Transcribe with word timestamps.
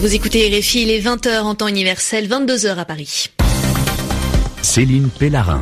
Vous 0.00 0.14
écoutez 0.14 0.48
RFI, 0.48 0.84
il 0.84 0.90
est 0.90 1.02
20h 1.02 1.40
en 1.40 1.54
temps 1.54 1.68
universel, 1.68 2.26
22h 2.26 2.74
à 2.74 2.86
Paris. 2.86 3.26
Céline 4.62 5.10
Pellarin. 5.10 5.60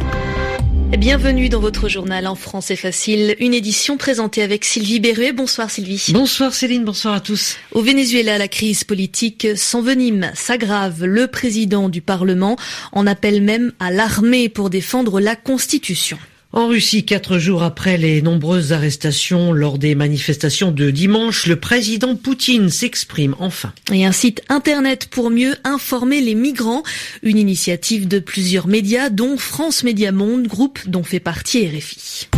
Bienvenue 0.96 1.48
dans 1.48 1.58
votre 1.58 1.88
journal 1.88 2.24
En 2.28 2.36
France 2.36 2.70
est 2.70 2.76
facile, 2.76 3.34
une 3.40 3.52
édition 3.52 3.96
présentée 3.96 4.44
avec 4.44 4.64
Sylvie 4.64 5.00
Berruet. 5.00 5.32
Bonsoir 5.32 5.70
Sylvie. 5.70 6.12
Bonsoir 6.12 6.54
Céline, 6.54 6.84
bonsoir 6.84 7.14
à 7.14 7.20
tous. 7.20 7.56
Au 7.72 7.82
Venezuela, 7.82 8.38
la 8.38 8.46
crise 8.46 8.84
politique 8.84 9.48
s'envenime, 9.56 10.30
s'aggrave. 10.34 11.04
Le 11.04 11.26
président 11.26 11.88
du 11.88 12.00
Parlement 12.00 12.56
en 12.92 13.08
appelle 13.08 13.42
même 13.42 13.72
à 13.80 13.90
l'armée 13.90 14.48
pour 14.48 14.70
défendre 14.70 15.18
la 15.18 15.34
Constitution. 15.34 16.16
En 16.52 16.68
Russie, 16.68 17.04
quatre 17.04 17.38
jours 17.38 17.62
après 17.62 17.98
les 17.98 18.22
nombreuses 18.22 18.72
arrestations 18.72 19.52
lors 19.52 19.76
des 19.76 19.94
manifestations 19.94 20.70
de 20.70 20.90
dimanche, 20.90 21.46
le 21.46 21.56
président 21.56 22.16
Poutine 22.16 22.70
s'exprime 22.70 23.34
enfin. 23.38 23.72
Et 23.92 24.06
un 24.06 24.12
site 24.12 24.42
internet 24.48 25.08
pour 25.10 25.28
mieux 25.28 25.56
informer 25.64 26.22
les 26.22 26.34
migrants, 26.34 26.82
une 27.22 27.36
initiative 27.36 28.08
de 28.08 28.18
plusieurs 28.18 28.66
médias, 28.66 29.10
dont 29.10 29.36
France 29.36 29.84
Média 29.84 30.10
Monde, 30.10 30.46
groupe 30.46 30.78
dont 30.86 31.02
fait 31.02 31.20
partie 31.20 31.68
RFI. 31.68 32.28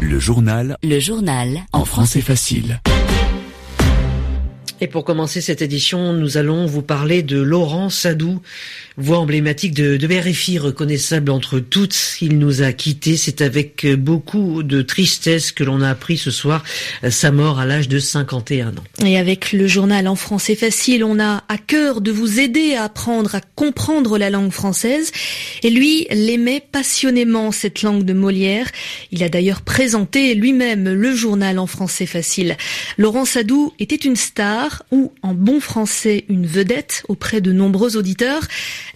Le 0.00 0.18
journal. 0.18 0.78
Le 0.82 0.98
journal. 0.98 1.60
En 1.72 1.84
français 1.84 2.22
facile. 2.22 2.80
Et 4.82 4.88
pour 4.88 5.04
commencer 5.04 5.40
cette 5.40 5.62
édition, 5.62 6.12
nous 6.12 6.38
allons 6.38 6.66
vous 6.66 6.82
parler 6.82 7.22
de 7.22 7.40
Laurent 7.40 7.88
Sadou, 7.88 8.42
voix 8.96 9.20
emblématique 9.20 9.74
de, 9.74 9.96
de 9.96 10.58
reconnaissable 10.58 11.30
entre 11.30 11.60
toutes. 11.60 12.16
Il 12.20 12.36
nous 12.36 12.62
a 12.62 12.72
quittés. 12.72 13.16
C'est 13.16 13.42
avec 13.42 13.86
beaucoup 13.94 14.64
de 14.64 14.82
tristesse 14.82 15.52
que 15.52 15.62
l'on 15.62 15.82
a 15.82 15.88
appris 15.88 16.18
ce 16.18 16.32
soir 16.32 16.64
sa 17.10 17.30
mort 17.30 17.60
à 17.60 17.64
l'âge 17.64 17.88
de 17.88 18.00
51 18.00 18.70
ans. 18.70 18.84
Et 19.06 19.18
avec 19.18 19.52
le 19.52 19.68
journal 19.68 20.08
En 20.08 20.16
français 20.16 20.56
facile, 20.56 21.04
on 21.04 21.20
a 21.20 21.44
à 21.48 21.58
cœur 21.58 22.00
de 22.00 22.10
vous 22.10 22.40
aider 22.40 22.74
à 22.74 22.82
apprendre 22.82 23.36
à 23.36 23.40
comprendre 23.54 24.18
la 24.18 24.30
langue 24.30 24.50
française. 24.50 25.12
Et 25.62 25.70
lui 25.70 26.08
l'aimait 26.10 26.64
passionnément, 26.72 27.52
cette 27.52 27.82
langue 27.82 28.02
de 28.02 28.14
Molière. 28.14 28.66
Il 29.12 29.22
a 29.22 29.28
d'ailleurs 29.28 29.62
présenté 29.62 30.34
lui-même 30.34 30.92
le 30.92 31.14
journal 31.14 31.60
En 31.60 31.68
français 31.68 32.06
facile. 32.06 32.56
Laurent 32.98 33.24
Sadou 33.24 33.72
était 33.78 33.94
une 33.94 34.16
star 34.16 34.71
ou 34.90 35.12
en 35.22 35.34
bon 35.34 35.60
français 35.60 36.24
une 36.28 36.46
vedette 36.46 37.02
auprès 37.08 37.40
de 37.40 37.52
nombreux 37.52 37.96
auditeurs. 37.96 38.42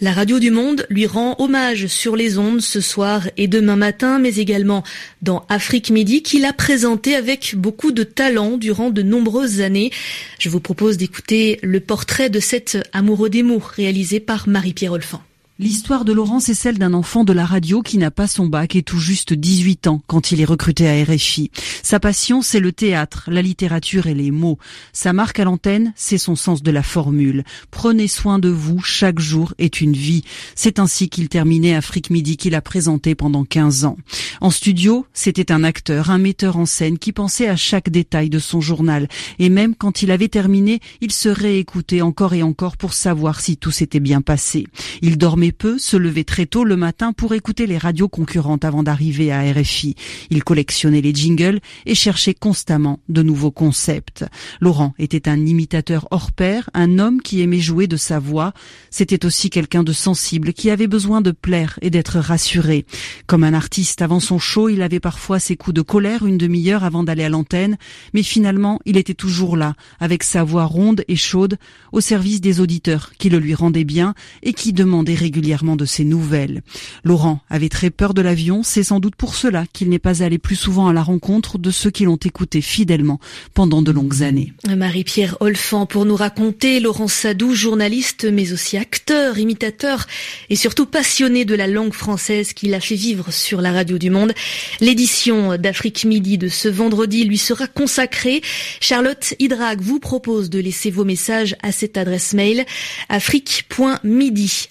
La 0.00 0.12
Radio 0.12 0.38
du 0.38 0.50
Monde 0.50 0.86
lui 0.90 1.06
rend 1.06 1.36
hommage 1.38 1.86
sur 1.86 2.16
les 2.16 2.38
ondes 2.38 2.60
ce 2.60 2.80
soir 2.80 3.28
et 3.36 3.48
demain 3.48 3.76
matin, 3.76 4.18
mais 4.18 4.36
également 4.36 4.84
dans 5.22 5.44
Afrique 5.48 5.90
Midi 5.90 6.22
qu'il 6.22 6.44
a 6.44 6.52
présenté 6.52 7.14
avec 7.14 7.54
beaucoup 7.56 7.92
de 7.92 8.02
talent 8.02 8.56
durant 8.56 8.90
de 8.90 9.02
nombreuses 9.02 9.60
années. 9.60 9.90
Je 10.38 10.48
vous 10.48 10.60
propose 10.60 10.96
d'écouter 10.96 11.58
le 11.62 11.80
portrait 11.80 12.30
de 12.30 12.40
cet 12.40 12.78
amoureux 12.92 13.30
des 13.30 13.42
mots 13.42 13.62
réalisé 13.62 14.20
par 14.20 14.48
Marie-Pierre 14.48 14.92
Olfan. 14.92 15.22
L'histoire 15.58 16.04
de 16.04 16.12
Laurence 16.12 16.50
est 16.50 16.54
celle 16.54 16.76
d'un 16.76 16.92
enfant 16.92 17.24
de 17.24 17.32
la 17.32 17.46
radio 17.46 17.80
qui 17.80 17.96
n'a 17.96 18.10
pas 18.10 18.26
son 18.26 18.46
bac 18.46 18.76
et 18.76 18.82
tout 18.82 18.98
juste 18.98 19.32
18 19.32 19.86
ans 19.86 20.02
quand 20.06 20.30
il 20.30 20.42
est 20.42 20.44
recruté 20.44 20.86
à 20.86 21.02
RFI. 21.02 21.50
Sa 21.82 21.98
passion, 21.98 22.42
c'est 22.42 22.60
le 22.60 22.72
théâtre, 22.72 23.30
la 23.32 23.40
littérature 23.40 24.06
et 24.06 24.12
les 24.12 24.30
mots. 24.30 24.58
Sa 24.92 25.14
marque 25.14 25.40
à 25.40 25.44
l'antenne, 25.44 25.94
c'est 25.96 26.18
son 26.18 26.36
sens 26.36 26.62
de 26.62 26.70
la 26.70 26.82
formule. 26.82 27.42
Prenez 27.70 28.06
soin 28.06 28.38
de 28.38 28.50
vous, 28.50 28.82
chaque 28.82 29.18
jour 29.18 29.54
est 29.56 29.80
une 29.80 29.94
vie. 29.94 30.24
C'est 30.54 30.78
ainsi 30.78 31.08
qu'il 31.08 31.30
terminait 31.30 31.74
Afrique 31.74 32.10
Midi 32.10 32.36
qu'il 32.36 32.54
a 32.54 32.60
présenté 32.60 33.14
pendant 33.14 33.46
15 33.46 33.86
ans. 33.86 33.96
En 34.42 34.50
studio, 34.50 35.06
c'était 35.14 35.50
un 35.50 35.64
acteur, 35.64 36.10
un 36.10 36.18
metteur 36.18 36.58
en 36.58 36.66
scène 36.66 36.98
qui 36.98 37.12
pensait 37.12 37.48
à 37.48 37.56
chaque 37.56 37.88
détail 37.88 38.28
de 38.28 38.40
son 38.40 38.60
journal. 38.60 39.08
Et 39.38 39.48
même 39.48 39.74
quand 39.74 40.02
il 40.02 40.10
avait 40.10 40.28
terminé, 40.28 40.80
il 41.00 41.12
se 41.12 41.30
réécoutait 41.30 42.02
encore 42.02 42.34
et 42.34 42.42
encore 42.42 42.76
pour 42.76 42.92
savoir 42.92 43.40
si 43.40 43.56
tout 43.56 43.70
s'était 43.70 44.00
bien 44.00 44.20
passé. 44.20 44.66
Il 45.00 45.16
dormait 45.16 45.45
se 45.78 45.96
levait 45.96 46.24
très 46.24 46.46
tôt 46.46 46.64
le 46.64 46.76
matin 46.76 47.12
pour 47.12 47.34
écouter 47.34 47.66
les 47.66 47.78
radios 47.78 48.08
concurrentes 48.08 48.64
avant 48.64 48.82
d'arriver 48.82 49.32
à 49.32 49.40
RFI. 49.40 49.94
Il 50.30 50.44
collectionnait 50.44 51.00
les 51.00 51.14
jingles 51.14 51.60
et 51.86 51.94
cherchait 51.94 52.34
constamment 52.34 53.00
de 53.08 53.22
nouveaux 53.22 53.50
concepts. 53.50 54.24
Laurent 54.60 54.94
était 54.98 55.28
un 55.28 55.44
imitateur 55.46 56.08
hors 56.10 56.32
pair, 56.32 56.70
un 56.74 56.98
homme 56.98 57.20
qui 57.20 57.40
aimait 57.40 57.60
jouer 57.60 57.86
de 57.86 57.96
sa 57.96 58.18
voix. 58.18 58.52
C'était 58.90 59.24
aussi 59.24 59.50
quelqu'un 59.50 59.82
de 59.82 59.92
sensible 59.92 60.52
qui 60.52 60.70
avait 60.70 60.86
besoin 60.86 61.20
de 61.20 61.30
plaire 61.30 61.78
et 61.82 61.90
d'être 61.90 62.18
rassuré. 62.18 62.86
Comme 63.26 63.44
un 63.44 63.54
artiste 63.54 64.02
avant 64.02 64.20
son 64.20 64.38
show, 64.38 64.68
il 64.68 64.82
avait 64.82 65.00
parfois 65.00 65.38
ses 65.38 65.56
coups 65.56 65.74
de 65.74 65.82
colère 65.82 66.26
une 66.26 66.38
demi-heure 66.38 66.84
avant 66.84 67.04
d'aller 67.04 67.24
à 67.24 67.28
l'antenne, 67.28 67.76
mais 68.14 68.22
finalement, 68.22 68.80
il 68.84 68.96
était 68.96 69.14
toujours 69.14 69.56
là, 69.56 69.74
avec 70.00 70.22
sa 70.22 70.44
voix 70.44 70.64
ronde 70.64 71.04
et 71.08 71.16
chaude, 71.16 71.58
au 71.92 72.00
service 72.00 72.40
des 72.40 72.60
auditeurs 72.60 73.12
qui 73.18 73.28
le 73.28 73.38
lui 73.38 73.54
rendaient 73.54 73.84
bien 73.84 74.14
et 74.42 74.52
qui 74.52 74.72
demandaient 74.72 75.14
régulièrement 75.14 75.35
régulièrement 75.36 75.76
de 75.76 75.84
ses 75.84 76.04
nouvelles. 76.04 76.62
Laurent 77.04 77.40
avait 77.50 77.68
très 77.68 77.90
peur 77.90 78.14
de 78.14 78.22
l'avion, 78.22 78.62
c'est 78.62 78.82
sans 78.82 79.00
doute 79.00 79.16
pour 79.16 79.34
cela 79.34 79.66
qu'il 79.70 79.90
n'est 79.90 79.98
pas 79.98 80.22
allé 80.22 80.38
plus 80.38 80.56
souvent 80.56 80.88
à 80.88 80.94
la 80.94 81.02
rencontre 81.02 81.58
de 81.58 81.70
ceux 81.70 81.90
qui 81.90 82.04
l'ont 82.04 82.16
écouté 82.16 82.62
fidèlement 82.62 83.20
pendant 83.52 83.82
de 83.82 83.92
longues 83.92 84.22
années. 84.22 84.54
Marie-Pierre 84.66 85.36
Olfan 85.40 85.84
pour 85.84 86.06
nous 86.06 86.16
raconter 86.16 86.80
Laurent 86.80 87.06
Sadou, 87.06 87.54
journaliste 87.54 88.26
mais 88.32 88.54
aussi 88.54 88.78
acteur, 88.78 89.38
imitateur 89.38 90.06
et 90.48 90.56
surtout 90.56 90.86
passionné 90.86 91.44
de 91.44 91.54
la 91.54 91.66
langue 91.66 91.92
française 91.92 92.54
qu'il 92.54 92.72
a 92.72 92.80
fait 92.80 92.94
vivre 92.94 93.30
sur 93.30 93.60
la 93.60 93.72
radio 93.72 93.98
du 93.98 94.08
monde. 94.08 94.32
L'édition 94.80 95.58
d'Afrique 95.58 96.06
Midi 96.06 96.38
de 96.38 96.48
ce 96.48 96.68
vendredi 96.68 97.24
lui 97.24 97.36
sera 97.36 97.66
consacrée. 97.66 98.40
Charlotte 98.80 99.34
Hydrac 99.38 99.82
vous 99.82 100.00
propose 100.00 100.48
de 100.48 100.60
laisser 100.60 100.90
vos 100.90 101.04
messages 101.04 101.56
à 101.62 101.72
cette 101.72 101.98
adresse 101.98 102.32
mail 102.32 102.64
afrique.midi@ 103.10 104.70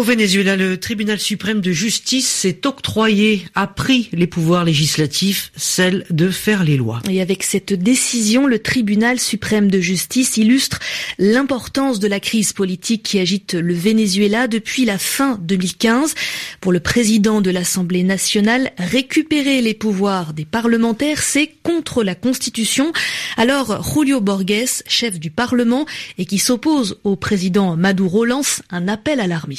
Au 0.00 0.02
Venezuela, 0.02 0.56
le 0.56 0.80
tribunal 0.80 1.20
suprême 1.20 1.60
de 1.60 1.72
justice 1.72 2.26
s'est 2.26 2.66
octroyé, 2.66 3.44
a 3.54 3.66
pris 3.66 4.08
les 4.14 4.26
pouvoirs 4.26 4.64
législatifs, 4.64 5.52
celle 5.56 6.06
de 6.08 6.30
faire 6.30 6.64
les 6.64 6.78
lois. 6.78 7.02
Et 7.10 7.20
avec 7.20 7.42
cette 7.42 7.74
décision, 7.74 8.46
le 8.46 8.60
tribunal 8.60 9.20
suprême 9.20 9.70
de 9.70 9.78
justice 9.78 10.38
illustre 10.38 10.78
l'importance 11.18 11.98
de 11.98 12.08
la 12.08 12.18
crise 12.18 12.54
politique 12.54 13.02
qui 13.02 13.18
agite 13.18 13.52
le 13.52 13.74
Venezuela 13.74 14.48
depuis 14.48 14.86
la 14.86 14.96
fin 14.96 15.38
2015. 15.42 16.14
Pour 16.62 16.72
le 16.72 16.80
président 16.80 17.42
de 17.42 17.50
l'Assemblée 17.50 18.02
nationale, 18.02 18.72
récupérer 18.78 19.60
les 19.60 19.74
pouvoirs 19.74 20.32
des 20.32 20.46
parlementaires, 20.46 21.22
c'est 21.22 21.50
contre 21.62 22.04
la 22.04 22.14
Constitution. 22.14 22.90
Alors, 23.36 23.86
Julio 23.92 24.22
Borges, 24.22 24.80
chef 24.86 25.20
du 25.20 25.30
Parlement 25.30 25.84
et 26.16 26.24
qui 26.24 26.38
s'oppose 26.38 26.98
au 27.04 27.16
président 27.16 27.76
Maduro, 27.76 28.24
lance 28.24 28.62
un 28.70 28.88
appel 28.88 29.20
à 29.20 29.26
l'armée. 29.26 29.58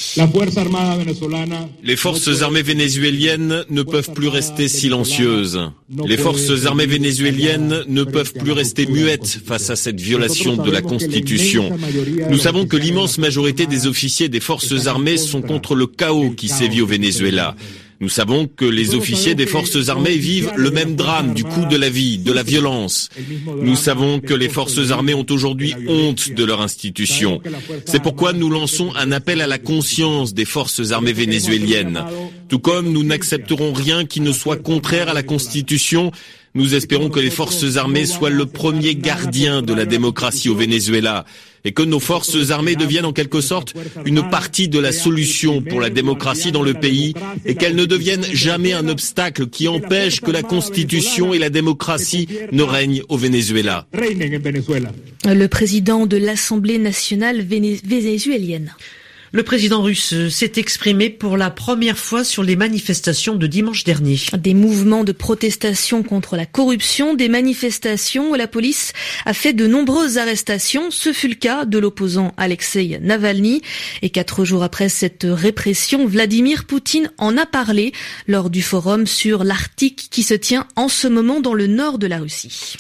Les 1.84 1.96
forces 1.96 2.42
armées 2.42 2.62
vénézuéliennes 2.62 3.64
ne 3.70 3.84
peuvent 3.84 4.12
plus 4.14 4.28
rester 4.28 4.68
silencieuses. 4.68 5.60
Les 6.06 6.18
forces 6.18 6.66
armées 6.66 6.86
vénézuéliennes 6.86 7.84
ne 7.88 8.04
peuvent 8.04 8.34
plus 8.34 8.52
rester 8.52 8.86
muettes 8.86 9.40
face 9.46 9.70
à 9.70 9.76
cette 9.76 10.00
violation 10.00 10.58
de 10.58 10.72
la 10.72 10.82
Constitution. 10.82 11.72
Nous 12.30 12.38
savons 12.38 12.66
que 12.66 12.78
l'immense 12.78 13.18
majorité 13.18 13.66
des 13.66 13.88
officiers 13.88 14.30
des 14.30 14.40
forces 14.40 14.88
armées 14.88 15.18
sont 15.18 15.42
contre 15.42 15.76
le 15.76 15.88
chaos 15.88 16.32
qui 16.32 16.48
sévit 16.48 16.82
au 16.82 16.88
Venezuela. 16.88 17.56
Nous 18.02 18.10
savons 18.10 18.48
que 18.48 18.66
les 18.66 18.96
officiers 18.96 19.36
des 19.36 19.46
forces 19.46 19.90
armées 19.90 20.18
vivent 20.18 20.52
le 20.56 20.72
même 20.72 20.96
drame 20.96 21.36
du 21.36 21.44
coût 21.44 21.66
de 21.66 21.78
la 21.78 21.88
vie, 21.88 22.18
de 22.18 22.32
la 22.32 22.42
violence. 22.42 23.10
Nous 23.62 23.76
savons 23.76 24.20
que 24.20 24.34
les 24.34 24.50
forces 24.50 24.90
armées 24.90 25.14
ont 25.14 25.26
aujourd'hui 25.30 25.76
honte 25.88 26.32
de 26.32 26.44
leur 26.44 26.62
institution. 26.62 27.42
C'est 27.86 28.02
pourquoi 28.02 28.34
nous 28.34 28.50
lançons 28.50 28.92
un 28.96 29.12
appel 29.12 29.40
à 29.40 29.46
la 29.46 29.60
conscience 29.60 30.34
des 30.34 30.46
forces 30.46 30.92
armées 30.92 31.14
vénézuéliennes. 31.14 32.04
Tout 32.50 32.58
comme 32.58 32.92
nous 32.92 33.04
n'accepterons 33.04 33.72
rien 33.72 34.04
qui 34.06 34.20
ne 34.20 34.32
soit 34.32 34.58
contraire 34.58 35.08
à 35.08 35.14
la 35.14 35.22
Constitution, 35.24 36.12
nous 36.56 36.74
espérons 36.74 37.10
que 37.10 37.20
les 37.20 37.30
forces 37.30 37.78
armées 37.78 38.08
soient 38.08 38.32
le 38.32 38.48
premier 38.48 38.96
gardien 38.96 39.62
de 39.62 39.76
la 39.76 39.86
démocratie 39.86 40.50
au 40.50 40.56
Venezuela 40.56 41.24
et 41.64 41.72
que 41.72 41.84
nos 41.84 42.00
forces 42.00 42.52
armées 42.52 42.76
deviennent 42.76 43.06
en 43.06 43.14
quelque 43.14 43.42
sorte 43.42 43.74
une 44.06 44.30
partie 44.30 44.68
de 44.68 44.80
la 44.80 44.92
solution 44.92 45.62
pour 45.62 45.82
la 45.82 45.90
démocratie 45.90 46.52
dans 46.52 46.64
le 46.64 46.74
pays 46.74 47.14
et 47.46 47.56
qu'elles 47.56 47.76
ne 47.76 47.86
deviennent 47.86 48.26
jamais 48.34 48.74
un 48.74 48.88
obstacle 48.88 49.48
qui 49.48 49.68
empêche 49.68 50.22
que 50.22 50.32
la 50.32 50.44
Constitution 50.44 51.34
et 51.34 51.40
la 51.40 51.50
démocratie 51.50 52.28
ne 52.52 52.64
règnent 52.64 53.04
au 53.10 53.18
Venezuela. 53.18 53.88
Le 53.94 55.48
président 55.48 56.06
de 56.06 56.18
l'Assemblée 56.18 56.78
nationale 56.78 57.42
vénézuélienne. 57.42 58.74
Le 59.34 59.44
président 59.44 59.82
russe 59.82 60.28
s'est 60.28 60.52
exprimé 60.58 61.10
pour 61.10 61.38
la 61.38 61.50
première 61.50 61.98
fois 61.98 62.26
sur 62.26 62.44
les 62.44 62.58
manifestations 62.58 63.36
de 63.36 63.48
dimanche 63.48 63.86
dernier. 63.86 64.18
Des 64.38 64.54
mouvements 64.54 65.06
de 65.06 65.14
protestation 65.14 66.04
contre 66.04 66.36
la 66.36 66.46
corruption, 66.46 67.14
des 67.14 67.30
manifestations 67.30 68.32
où 68.32 68.36
la 68.36 68.48
police 68.48 68.92
a 69.26 69.34
fait 69.34 69.54
de 69.54 69.68
nombreuses 69.68 70.18
arrestations. 70.18 70.92
Ce 70.92 71.14
fut 71.14 71.30
le 71.30 71.36
cas 71.36 71.64
de 71.64 71.80
l'opposant 71.80 72.34
Alexei 72.36 73.00
Navalny. 73.02 73.62
Et 74.02 74.10
quatre 74.10 74.44
jours 74.44 74.64
après 74.64 74.90
cette 74.90 75.26
répression, 75.26 76.06
Vladimir 76.06 76.66
Poutine 76.66 77.10
en 77.18 77.38
a 77.38 77.46
parlé 77.46 77.94
lors 78.28 78.50
du 78.50 78.62
forum 78.62 79.08
sur 79.08 79.46
l'Arctique 79.46 80.10
qui 80.12 80.24
se 80.24 80.34
tient 80.34 80.68
en 80.76 80.90
ce 80.90 81.08
moment 81.08 81.40
dans 81.40 81.54
le 81.54 81.68
nord 81.68 82.00
de 82.00 82.08
la 82.08 82.20
Russie. 82.20 82.76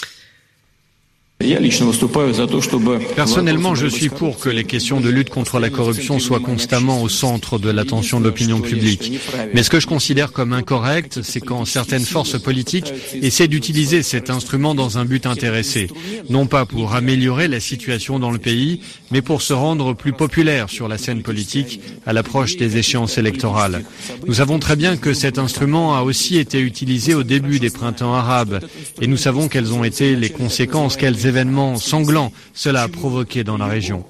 Personnellement, 3.16 3.76
je 3.76 3.88
suis 3.88 4.10
pour 4.10 4.40
que 4.40 4.50
les 4.50 4.64
questions 4.64 5.00
de 5.00 5.10
lutte 5.10 5.30
contre 5.30 5.60
la 5.60 5.70
corruption 5.70 6.20
soient 6.20 6.40
constamment 6.40 7.02
au 7.02 7.10
centre 7.10 7.58
de 7.60 7.70
l'attention 7.70 8.20
de 8.20 8.26
l'opinion 8.26 8.62
publique. 8.62 9.20
Mais 9.54 9.64
ce 9.64 9.70
que 9.70 9.80
je 9.80 9.88
considère 9.88 10.32
comme 10.32 10.54
incorrect, 10.54 11.22
c'est 11.24 11.40
quand 11.40 11.66
certaines 11.66 12.06
forces 12.06 12.40
politiques 12.40 12.94
essaient 13.22 13.48
d'utiliser 13.48 14.04
cet 14.04 14.30
instrument 14.30 14.76
dans 14.76 14.98
un 14.98 15.06
but 15.06 15.26
intéressé, 15.26 15.90
non 16.30 16.46
pas 16.46 16.66
pour 16.66 16.94
améliorer 16.96 17.48
la 17.48 17.60
situation 17.60 18.20
dans 18.20 18.32
le 18.32 18.38
pays, 18.38 18.82
mais 19.12 19.22
pour 19.22 19.42
se 19.42 19.54
rendre 19.54 19.94
plus 19.94 20.14
populaire 20.14 20.70
sur 20.70 20.88
la 20.88 20.98
scène 20.98 21.22
politique 21.22 21.82
à 22.06 22.14
l'approche 22.14 22.58
des 22.58 22.78
échéances 22.78 23.18
électorales. 23.18 23.84
Nous 24.28 24.36
savons 24.36 24.60
très 24.60 24.76
bien 24.76 24.98
que 24.98 25.14
cet 25.14 25.38
instrument 25.38 25.96
a 25.96 26.02
aussi 26.02 26.38
été 26.38 26.60
utilisé 26.60 27.14
au 27.14 27.24
début 27.24 27.60
des 27.60 27.70
printemps 27.70 28.14
arabes, 28.14 28.60
et 29.02 29.08
nous 29.08 29.18
savons 29.18 29.48
quelles 29.48 29.74
ont 29.74 29.84
été 29.84 30.16
les 30.16 30.30
conséquences, 30.30 30.98
quelles 30.98 31.28
événements 31.32 31.78
sanglants 31.78 32.34
cela 32.54 32.84
a 32.84 32.88
provoqué 32.90 33.44
dans 33.46 33.58
la 33.58 33.68
région. 33.68 34.04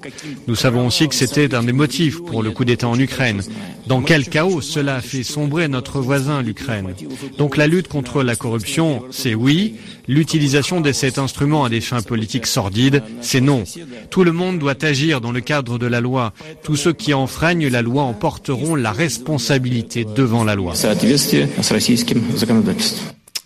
Nous 0.48 0.56
savons 0.56 0.88
aussi 0.88 1.08
que 1.08 1.14
c'était 1.14 1.54
un 1.54 1.62
des 1.62 1.72
motifs 1.72 2.18
pour 2.18 2.42
le 2.42 2.50
coup 2.50 2.64
d'État 2.64 2.88
en 2.88 2.98
Ukraine. 2.98 3.42
Dans 3.86 4.02
quel 4.02 4.28
chaos 4.28 4.60
cela 4.60 4.96
a 4.96 5.00
fait 5.00 5.22
sombrer 5.22 5.68
notre 5.68 6.00
voisin, 6.00 6.42
l'Ukraine. 6.42 6.94
Donc 7.38 7.56
la 7.56 7.68
lutte 7.68 7.88
contre 7.88 8.22
la 8.24 8.34
corruption, 8.34 9.04
c'est 9.10 9.34
oui. 9.34 9.76
L'utilisation 10.08 10.80
de 10.80 10.90
cet 10.90 11.18
instrument 11.18 11.64
à 11.64 11.68
des 11.68 11.80
fins 11.80 12.02
politiques 12.02 12.46
sordides, 12.46 13.02
c'est 13.20 13.40
non. 13.40 13.62
Tout 14.10 14.24
le 14.24 14.32
monde 14.32 14.58
doit 14.58 14.84
agir 14.84 15.20
dans 15.20 15.32
le 15.32 15.40
cadre 15.40 15.78
de 15.78 15.86
la 15.86 16.00
loi. 16.00 16.32
Tous 16.64 16.76
ceux 16.76 16.92
qui 16.92 17.14
enfreignent 17.14 17.68
la 17.68 17.82
loi 17.82 18.02
en 18.02 18.14
porteront 18.14 18.74
la 18.74 18.90
responsabilité 18.92 20.04
devant 20.04 20.42
la 20.44 20.56
loi 20.56 20.74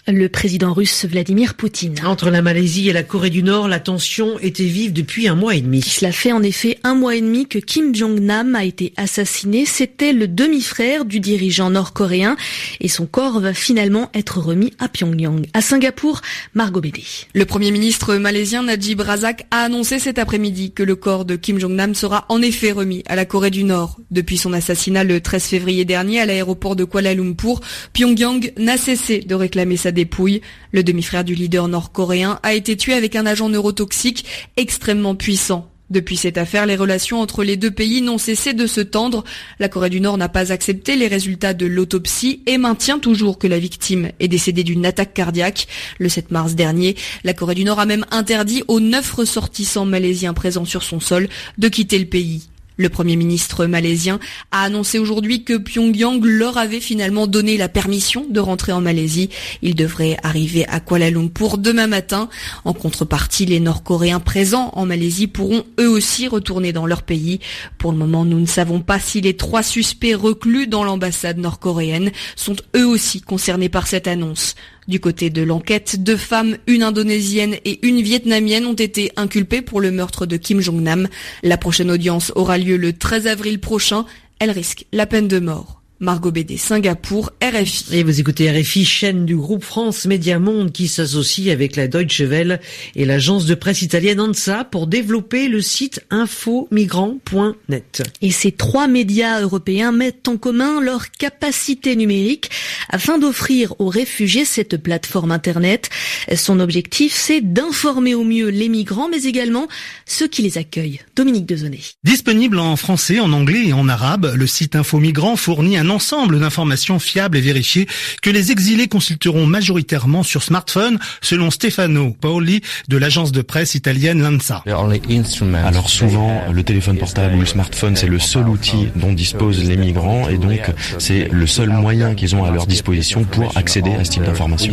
le 0.08 0.28
président 0.28 0.72
russe 0.72 1.04
Vladimir 1.04 1.54
Poutine. 1.54 1.96
Entre 2.04 2.30
la 2.30 2.40
Malaisie 2.40 2.88
et 2.88 2.92
la 2.92 3.02
Corée 3.02 3.30
du 3.30 3.42
Nord, 3.42 3.66
la 3.66 3.80
tension 3.80 4.38
était 4.38 4.64
vive 4.64 4.92
depuis 4.92 5.26
un 5.26 5.34
mois 5.34 5.56
et 5.56 5.60
demi. 5.60 5.82
Cela 5.82 6.12
fait 6.12 6.30
en 6.30 6.42
effet 6.42 6.78
un 6.84 6.94
mois 6.94 7.16
et 7.16 7.20
demi 7.20 7.46
que 7.46 7.58
Kim 7.58 7.94
Jong-nam 7.94 8.54
a 8.54 8.64
été 8.64 8.92
assassiné. 8.96 9.66
C'était 9.66 10.12
le 10.12 10.28
demi-frère 10.28 11.04
du 11.04 11.18
dirigeant 11.18 11.70
nord-coréen 11.70 12.36
et 12.80 12.88
son 12.88 13.06
corps 13.06 13.40
va 13.40 13.52
finalement 13.52 14.10
être 14.14 14.38
remis 14.38 14.72
à 14.78 14.88
Pyongyang. 14.88 15.46
À 15.54 15.60
Singapour, 15.60 16.20
Margot 16.54 16.80
Bédé. 16.80 17.02
Le 17.34 17.44
premier 17.44 17.72
ministre 17.72 18.14
malaisien 18.14 18.62
Najib 18.62 19.00
Razak 19.00 19.46
a 19.50 19.62
annoncé 19.62 19.98
cet 19.98 20.18
après-midi 20.18 20.70
que 20.70 20.84
le 20.84 20.94
corps 20.94 21.24
de 21.24 21.34
Kim 21.34 21.58
Jong-nam 21.58 21.96
sera 21.96 22.26
en 22.28 22.42
effet 22.42 22.70
remis 22.70 23.02
à 23.08 23.16
la 23.16 23.24
Corée 23.24 23.50
du 23.50 23.64
Nord. 23.64 23.98
Depuis 24.12 24.36
son 24.36 24.52
assassinat 24.52 25.02
le 25.02 25.20
13 25.20 25.42
février 25.42 25.84
dernier 25.84 26.20
à 26.20 26.26
l'aéroport 26.26 26.76
de 26.76 26.84
Kuala 26.84 27.12
Lumpur, 27.14 27.60
Pyongyang 27.92 28.52
n'a 28.56 28.76
cessé 28.76 29.18
de 29.18 29.34
réclamer 29.34 29.76
sa 29.76 29.92
dépouille. 29.96 30.42
Le 30.70 30.84
demi-frère 30.84 31.24
du 31.24 31.34
leader 31.34 31.66
nord-coréen 31.66 32.38
a 32.44 32.54
été 32.54 32.76
tué 32.76 32.94
avec 32.94 33.16
un 33.16 33.26
agent 33.26 33.48
neurotoxique 33.48 34.24
extrêmement 34.56 35.16
puissant. 35.16 35.68
Depuis 35.88 36.16
cette 36.16 36.36
affaire, 36.36 36.66
les 36.66 36.74
relations 36.74 37.20
entre 37.20 37.44
les 37.44 37.56
deux 37.56 37.70
pays 37.70 38.02
n'ont 38.02 38.18
cessé 38.18 38.54
de 38.54 38.66
se 38.66 38.80
tendre. 38.80 39.22
La 39.60 39.68
Corée 39.68 39.90
du 39.90 40.00
Nord 40.00 40.18
n'a 40.18 40.28
pas 40.28 40.50
accepté 40.50 40.96
les 40.96 41.06
résultats 41.06 41.54
de 41.54 41.66
l'autopsie 41.66 42.42
et 42.46 42.58
maintient 42.58 42.98
toujours 42.98 43.38
que 43.38 43.46
la 43.46 43.60
victime 43.60 44.10
est 44.18 44.26
décédée 44.26 44.64
d'une 44.64 44.84
attaque 44.84 45.14
cardiaque. 45.14 45.68
Le 45.98 46.08
7 46.08 46.32
mars 46.32 46.54
dernier, 46.56 46.96
la 47.22 47.34
Corée 47.34 47.54
du 47.54 47.64
Nord 47.64 47.78
a 47.78 47.86
même 47.86 48.04
interdit 48.10 48.64
aux 48.66 48.80
neuf 48.80 49.12
ressortissants 49.12 49.84
malaisiens 49.84 50.34
présents 50.34 50.64
sur 50.64 50.82
son 50.82 50.98
sol 50.98 51.28
de 51.56 51.68
quitter 51.68 52.00
le 52.00 52.06
pays. 52.06 52.48
Le 52.78 52.88
Premier 52.90 53.16
ministre 53.16 53.64
malaisien 53.64 54.20
a 54.52 54.62
annoncé 54.62 54.98
aujourd'hui 54.98 55.44
que 55.44 55.56
Pyongyang 55.56 56.22
leur 56.22 56.58
avait 56.58 56.80
finalement 56.80 57.26
donné 57.26 57.56
la 57.56 57.70
permission 57.70 58.26
de 58.28 58.38
rentrer 58.38 58.72
en 58.72 58.82
Malaisie. 58.82 59.30
Ils 59.62 59.74
devraient 59.74 60.18
arriver 60.22 60.66
à 60.68 60.80
Kuala 60.80 61.10
Lumpur 61.10 61.56
demain 61.56 61.86
matin. 61.86 62.28
En 62.66 62.74
contrepartie, 62.74 63.46
les 63.46 63.60
Nord-Coréens 63.60 64.20
présents 64.20 64.70
en 64.74 64.84
Malaisie 64.84 65.26
pourront 65.26 65.64
eux 65.80 65.88
aussi 65.88 66.28
retourner 66.28 66.74
dans 66.74 66.86
leur 66.86 67.02
pays. 67.02 67.40
Pour 67.78 67.92
le 67.92 67.98
moment, 67.98 68.26
nous 68.26 68.40
ne 68.40 68.46
savons 68.46 68.80
pas 68.80 69.00
si 69.00 69.22
les 69.22 69.36
trois 69.36 69.62
suspects 69.62 70.14
reclus 70.14 70.66
dans 70.66 70.84
l'ambassade 70.84 71.38
nord-coréenne 71.38 72.10
sont 72.36 72.56
eux 72.76 72.86
aussi 72.86 73.22
concernés 73.22 73.70
par 73.70 73.86
cette 73.86 74.06
annonce. 74.06 74.54
Du 74.88 75.00
côté 75.00 75.30
de 75.30 75.42
l'enquête, 75.42 76.02
deux 76.02 76.16
femmes, 76.16 76.58
une 76.68 76.84
indonésienne 76.84 77.56
et 77.64 77.84
une 77.86 78.00
vietnamienne 78.00 78.66
ont 78.66 78.74
été 78.74 79.10
inculpées 79.16 79.62
pour 79.62 79.80
le 79.80 79.90
meurtre 79.90 80.26
de 80.26 80.36
Kim 80.36 80.60
Jong-nam. 80.60 81.08
La 81.42 81.56
prochaine 81.56 81.90
audience 81.90 82.32
aura 82.36 82.56
lieu 82.56 82.76
le 82.76 82.92
13 82.92 83.26
avril 83.26 83.58
prochain. 83.58 84.06
Elle 84.38 84.50
risque 84.50 84.86
la 84.92 85.06
peine 85.06 85.26
de 85.26 85.40
mort. 85.40 85.82
Margot 85.98 86.30
BD, 86.30 86.58
Singapour, 86.58 87.32
RFI. 87.42 87.86
Et 87.92 88.02
vous 88.02 88.20
écoutez 88.20 88.50
RFI, 88.50 88.84
chaîne 88.84 89.24
du 89.24 89.34
groupe 89.34 89.64
France 89.64 90.04
Média 90.04 90.38
Monde 90.38 90.70
qui 90.70 90.88
s'associe 90.88 91.48
avec 91.50 91.74
la 91.74 91.88
Deutsche 91.88 92.20
Welle 92.20 92.60
et 92.96 93.06
l'agence 93.06 93.46
de 93.46 93.54
presse 93.54 93.80
italienne 93.80 94.20
ANSA 94.20 94.64
pour 94.64 94.88
développer 94.88 95.48
le 95.48 95.62
site 95.62 96.04
infomigrant.net. 96.10 98.02
Et 98.20 98.30
ces 98.30 98.52
trois 98.52 98.88
médias 98.88 99.40
européens 99.40 99.90
mettent 99.90 100.28
en 100.28 100.36
commun 100.36 100.82
leur 100.82 101.10
capacité 101.12 101.96
numérique 101.96 102.50
afin 102.90 103.16
d'offrir 103.16 103.74
aux 103.80 103.88
réfugiés 103.88 104.44
cette 104.44 104.76
plateforme 104.76 105.32
Internet. 105.32 105.88
Son 106.34 106.60
objectif, 106.60 107.14
c'est 107.14 107.40
d'informer 107.40 108.14
au 108.14 108.24
mieux 108.24 108.48
les 108.48 108.68
migrants, 108.68 109.08
mais 109.08 109.22
également 109.22 109.66
ceux 110.04 110.28
qui 110.28 110.42
les 110.42 110.58
accueillent. 110.58 111.00
Dominique 111.16 111.46
Dezonnet. 111.46 111.80
Disponible 112.04 112.58
en 112.58 112.76
français, 112.76 113.18
en 113.18 113.32
anglais 113.32 113.68
et 113.68 113.72
en 113.72 113.88
arabe, 113.88 114.34
le 114.36 114.46
site 114.46 114.76
Infomigrant 114.76 115.36
fournit 115.36 115.78
un 115.78 115.85
un 115.86 115.90
ensemble 115.90 116.40
d'informations 116.40 116.98
fiables 116.98 117.36
et 117.36 117.40
vérifiées 117.40 117.86
que 118.20 118.30
les 118.30 118.50
exilés 118.50 118.88
consulteront 118.88 119.46
majoritairement 119.46 120.24
sur 120.24 120.42
smartphone, 120.42 120.98
selon 121.20 121.50
Stefano 121.50 122.10
Paoli 122.20 122.60
de 122.88 122.96
l'agence 122.96 123.30
de 123.30 123.40
presse 123.40 123.76
italienne 123.76 124.20
Lanza. 124.20 124.64
Alors 124.66 125.88
souvent, 125.88 126.42
le 126.52 126.62
téléphone 126.64 126.98
portable 126.98 127.36
ou 127.36 127.40
le 127.40 127.46
smartphone, 127.46 127.94
c'est 127.94 128.08
le 128.08 128.18
seul 128.18 128.48
outil 128.48 128.88
dont 128.96 129.12
disposent 129.12 129.62
les 129.62 129.76
migrants 129.76 130.28
et 130.28 130.38
donc 130.38 130.60
c'est 130.98 131.28
le 131.30 131.46
seul 131.46 131.70
moyen 131.70 132.14
qu'ils 132.14 132.34
ont 132.34 132.44
à 132.44 132.50
leur 132.50 132.66
disposition 132.66 133.22
pour 133.24 133.56
accéder 133.56 133.92
à 133.92 134.04
ce 134.04 134.10
type 134.10 134.24
d'informations. 134.24 134.72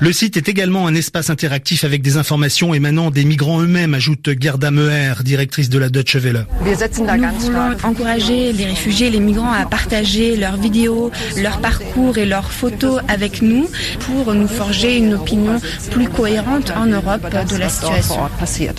Le 0.00 0.12
site 0.12 0.36
est 0.36 0.48
également 0.48 0.88
un 0.88 0.94
espace 0.94 1.30
interactif 1.30 1.84
avec 1.84 2.02
des 2.02 2.16
informations 2.16 2.74
émanant 2.74 3.12
des 3.12 3.24
migrants 3.24 3.60
eux-mêmes, 3.60 3.94
ajoute 3.94 4.30
Gerda 4.40 4.72
Meher, 4.72 5.22
directrice 5.22 5.68
de 5.68 5.78
la 5.78 5.88
Deutsche 5.88 6.16
Welle. 6.16 6.46
Nous 6.64 7.40
voulons 7.40 7.76
encourager 7.84 8.52
les 8.52 8.64
réfugiés 8.66 9.06
et 9.06 9.10
les 9.10 9.20
migrants 9.20 9.52
à 9.52 9.66
partir 9.66 9.83
partager 9.84 10.36
leurs 10.36 10.56
vidéos, 10.56 11.10
leurs 11.36 11.60
parcours 11.60 12.16
et 12.16 12.24
leurs 12.24 12.50
photos 12.50 13.02
avec 13.06 13.42
nous 13.42 13.68
pour 14.00 14.32
nous 14.32 14.48
forger 14.48 14.96
une 14.96 15.12
opinion 15.12 15.60
plus 15.90 16.08
cohérente 16.08 16.70
en 16.70 16.86
Europe 16.86 17.20
de 17.50 17.56
la 17.56 17.68
situation. 17.68 18.16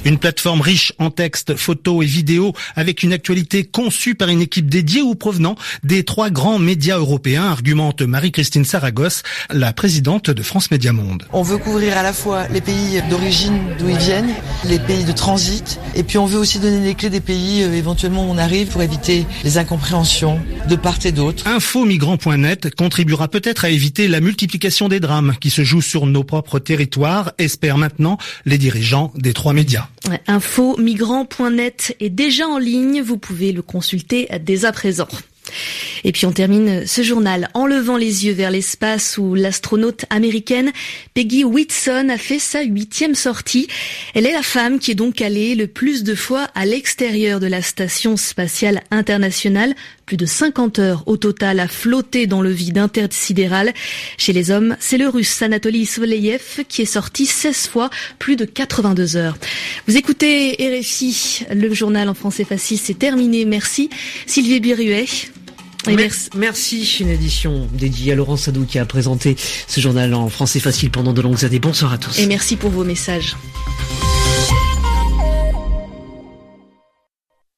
Une 0.03 0.17
plateforme 0.17 0.61
riche 0.61 0.93
en 0.97 1.11
textes, 1.11 1.55
photos 1.57 2.03
et 2.03 2.07
vidéos 2.07 2.53
avec 2.75 3.03
une 3.03 3.13
actualité 3.13 3.65
conçue 3.65 4.15
par 4.15 4.29
une 4.29 4.41
équipe 4.41 4.67
dédiée 4.67 5.03
ou 5.03 5.13
provenant 5.13 5.55
des 5.83 6.03
trois 6.03 6.31
grands 6.31 6.57
médias 6.57 6.97
européens, 6.97 7.43
argumente 7.43 8.01
Marie-Christine 8.01 8.65
Saragosse, 8.65 9.21
la 9.51 9.73
présidente 9.73 10.31
de 10.31 10.41
France 10.41 10.71
Média 10.71 10.91
Monde. 10.91 11.27
On 11.33 11.43
veut 11.43 11.59
couvrir 11.59 11.99
à 11.99 12.03
la 12.03 12.13
fois 12.13 12.47
les 12.47 12.61
pays 12.61 12.99
d'origine 13.11 13.59
d'où 13.77 13.89
ils 13.89 13.97
viennent, 13.97 14.33
les 14.67 14.79
pays 14.79 15.03
de 15.03 15.11
transit, 15.11 15.79
et 15.93 16.01
puis 16.01 16.17
on 16.17 16.25
veut 16.25 16.39
aussi 16.39 16.57
donner 16.57 16.79
les 16.79 16.95
clés 16.95 17.11
des 17.11 17.21
pays 17.21 17.61
euh, 17.61 17.73
éventuellement 17.73 18.27
où 18.27 18.31
on 18.31 18.39
arrive 18.39 18.69
pour 18.69 18.81
éviter 18.81 19.27
les 19.43 19.59
incompréhensions 19.59 20.39
de 20.67 20.75
part 20.75 20.94
et 21.03 21.11
d'autre. 21.11 21.47
Infomigrant.net 21.47 22.73
contribuera 22.75 23.27
peut-être 23.27 23.65
à 23.65 23.69
éviter 23.69 24.07
la 24.07 24.21
multiplication 24.21 24.87
des 24.87 24.99
drames 24.99 25.35
qui 25.39 25.49
se 25.49 25.63
jouent 25.63 25.81
sur 25.81 26.05
nos 26.05 26.23
propres 26.23 26.59
territoires, 26.59 27.33
espèrent 27.37 27.77
maintenant 27.77 28.17
les 28.45 28.57
dirigeants 28.57 29.11
des 29.15 29.33
trois 29.33 29.53
médias. 29.53 29.87
Infomigrant.net 30.27 31.95
est 31.99 32.09
déjà 32.09 32.47
en 32.47 32.57
ligne, 32.57 33.01
vous 33.01 33.17
pouvez 33.17 33.51
le 33.51 33.61
consulter 33.61 34.27
dès 34.43 34.65
à 34.65 34.71
présent. 34.71 35.07
Et 36.03 36.11
puis 36.11 36.25
on 36.25 36.31
termine 36.31 36.85
ce 36.85 37.01
journal 37.01 37.49
en 37.53 37.65
levant 37.65 37.97
les 37.97 38.25
yeux 38.25 38.33
vers 38.33 38.51
l'espace 38.51 39.17
où 39.17 39.35
l'astronaute 39.35 40.05
américaine 40.09 40.71
Peggy 41.13 41.43
Whitson 41.43 42.09
a 42.09 42.17
fait 42.17 42.39
sa 42.39 42.61
huitième 42.63 43.15
sortie. 43.15 43.67
Elle 44.13 44.25
est 44.25 44.33
la 44.33 44.43
femme 44.43 44.79
qui 44.79 44.91
est 44.91 44.95
donc 44.95 45.21
allée 45.21 45.55
le 45.55 45.67
plus 45.67 46.03
de 46.03 46.15
fois 46.15 46.47
à 46.55 46.65
l'extérieur 46.65 47.39
de 47.39 47.47
la 47.47 47.61
station 47.61 48.17
spatiale 48.17 48.83
internationale, 48.91 49.75
plus 50.05 50.17
de 50.17 50.25
50 50.25 50.79
heures 50.79 51.03
au 51.05 51.17
total 51.17 51.59
à 51.59 51.67
flotter 51.67 52.27
dans 52.27 52.41
le 52.41 52.51
vide 52.51 52.77
intersidéral. 52.77 53.73
Chez 54.17 54.33
les 54.33 54.51
hommes, 54.51 54.75
c'est 54.79 54.97
le 54.97 55.07
russe 55.07 55.41
Anatoly 55.41 55.85
Soleyev 55.85 56.63
qui 56.67 56.83
est 56.83 56.85
sorti 56.85 57.25
16 57.25 57.67
fois, 57.67 57.89
plus 58.19 58.35
de 58.35 58.45
82 58.45 59.15
heures. 59.15 59.37
Vous 59.87 59.97
écoutez 59.97 60.53
RFI, 60.59 61.45
le 61.53 61.73
journal 61.73 62.09
en 62.09 62.13
français 62.13 62.43
facile, 62.43 62.77
c'est 62.77 62.99
terminé. 62.99 63.45
Merci 63.45 63.89
Sylvie 64.25 64.59
Biruet. 64.59 65.05
Merci. 65.87 66.29
merci. 66.35 66.97
Une 66.99 67.09
édition 67.09 67.67
dédiée 67.73 68.13
à 68.13 68.15
Laurent 68.15 68.37
Sadou 68.37 68.65
qui 68.65 68.79
a 68.79 68.85
présenté 68.85 69.35
ce 69.67 69.79
journal 69.79 70.13
en 70.13 70.29
français 70.29 70.59
facile 70.59 70.89
pendant 70.89 71.13
de 71.13 71.21
longues 71.21 71.45
années. 71.45 71.59
Bonsoir 71.59 71.93
à 71.93 71.97
tous. 71.97 72.17
Et 72.19 72.25
merci 72.25 72.55
pour 72.55 72.71
vos 72.71 72.83
messages. 72.83 73.35